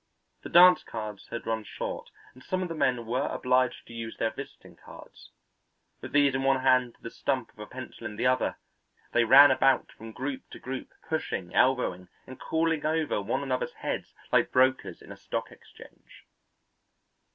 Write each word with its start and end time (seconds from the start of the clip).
The 0.41 0.49
dance 0.49 0.81
cards 0.83 1.27
had 1.29 1.45
run 1.45 1.63
short 1.63 2.09
and 2.33 2.43
some 2.43 2.63
of 2.63 2.69
the 2.69 2.73
men 2.73 3.05
were 3.05 3.27
obliged 3.27 3.85
to 3.85 3.93
use 3.93 4.17
their 4.17 4.31
visiting 4.31 4.75
cards; 4.75 5.29
with 6.01 6.11
these 6.11 6.33
in 6.33 6.41
one 6.41 6.61
hand 6.61 6.95
and 6.95 7.03
the 7.03 7.11
stump 7.11 7.51
of 7.53 7.59
a 7.59 7.67
pencil 7.67 8.07
in 8.07 8.15
the 8.15 8.25
other, 8.25 8.57
they 9.11 9.25
ran 9.25 9.51
about 9.51 9.91
from 9.91 10.11
group 10.11 10.49
to 10.49 10.57
group, 10.59 10.91
pushing, 11.07 11.53
elbowing, 11.53 12.07
and 12.25 12.39
calling 12.39 12.83
over 12.83 13.21
one 13.21 13.43
another's 13.43 13.73
heads 13.73 14.15
like 14.31 14.51
brokers 14.51 15.03
in 15.03 15.11
a 15.11 15.15
stock 15.17 15.51
exchange. 15.51 16.25